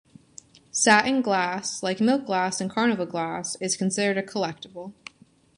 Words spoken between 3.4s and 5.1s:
is considered a collectible.